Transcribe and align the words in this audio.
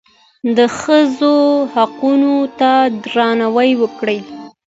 د 0.57 0.59
ښځو 0.79 1.35
حقوقو 1.73 2.37
ته 2.59 2.71
درناوی 3.03 3.71
وکړئ 3.81 4.19